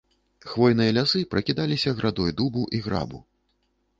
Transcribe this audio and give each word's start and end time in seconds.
Хвойныя 0.51 0.93
лясы 0.97 1.21
пракідаліся 1.33 1.93
градой 2.01 2.35
дубу 2.39 2.63
і 2.79 2.83
грабу. 2.87 3.21